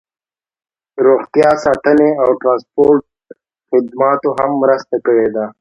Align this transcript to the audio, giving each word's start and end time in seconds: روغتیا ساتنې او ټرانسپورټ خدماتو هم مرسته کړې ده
روغتیا 1.07 1.51
ساتنې 1.65 2.09
او 2.23 2.29
ټرانسپورټ 2.41 3.03
خدماتو 3.69 4.29
هم 4.37 4.51
مرسته 4.63 4.95
کړې 5.05 5.27
ده 5.35 5.45